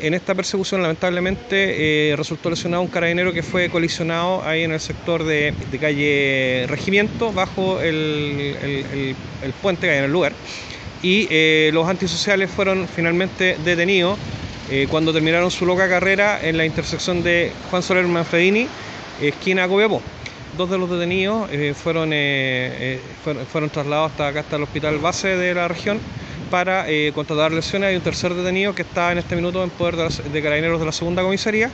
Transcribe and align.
En 0.00 0.14
esta 0.14 0.32
persecución 0.32 0.80
lamentablemente 0.80 2.12
eh, 2.12 2.14
resultó 2.14 2.50
lesionado 2.50 2.84
un 2.84 2.88
carabinero 2.88 3.32
que 3.32 3.42
fue 3.42 3.68
colisionado 3.68 4.44
ahí 4.44 4.62
en 4.62 4.70
el 4.70 4.78
sector 4.78 5.24
de, 5.24 5.52
calle 5.80 6.66
Regimiento 6.68 7.32
bajo 7.32 7.80
el, 7.80 9.16
puente 9.60 9.88
que 9.88 9.92
hay 9.94 9.98
en 9.98 10.04
el 10.04 10.12
lugar 10.12 10.34
y 11.02 11.26
eh, 11.30 11.70
los 11.74 11.88
antisociales 11.88 12.48
fueron 12.48 12.86
finalmente 12.86 13.56
detenidos 13.64 14.16
eh, 14.70 14.86
cuando 14.88 15.12
terminaron 15.12 15.50
su 15.50 15.66
loca 15.66 15.88
carrera 15.88 16.46
en 16.46 16.58
la 16.58 16.64
intersección 16.64 17.24
de 17.24 17.50
Juan 17.68 17.82
Soler 17.82 18.06
Manfredini, 18.06 18.68
esquina 19.20 19.66
Copiapó. 19.66 20.00
Dos 20.56 20.70
de 20.70 20.78
los 20.78 20.88
detenidos 20.88 21.50
fueron, 21.74 22.10
fueron, 23.24 23.46
fueron 23.46 23.68
trasladados 23.68 24.12
hasta 24.12 24.28
acá 24.28 24.40
hasta 24.40 24.54
el 24.54 24.62
hospital 24.62 24.98
base 24.98 25.36
de 25.36 25.54
la 25.54 25.66
región 25.66 25.98
para 26.50 26.88
eh, 26.88 27.12
contratar 27.14 27.52
lesiones. 27.52 27.88
Hay 27.88 27.96
un 27.96 28.02
tercer 28.02 28.34
detenido 28.34 28.74
que 28.74 28.82
está 28.82 29.12
en 29.12 29.18
este 29.18 29.36
minuto 29.36 29.62
en 29.62 29.70
poder 29.70 29.96
de, 29.96 30.30
de 30.30 30.42
carabineros 30.42 30.80
de 30.80 30.86
la 30.86 30.92
segunda 30.92 31.22
comisaría 31.22 31.70